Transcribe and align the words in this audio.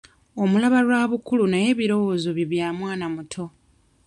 Omulaba 0.41 0.79
lwa 0.87 1.03
bukulu 1.11 1.43
naye 1.49 1.67
ebirowoozo 1.73 2.29
bye 2.37 2.49
bya 2.51 2.67
mwana 2.77 3.05
muto. 3.13 3.45